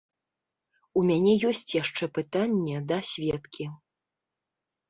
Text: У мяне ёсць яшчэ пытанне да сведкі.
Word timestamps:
У 1.01 1.03
мяне 1.09 1.33
ёсць 1.51 1.75
яшчэ 1.83 2.03
пытанне 2.17 2.81
да 2.93 2.97
сведкі. 3.11 3.69